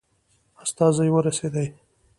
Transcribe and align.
استازی 0.63 1.07
ورسېدی. 1.15 1.67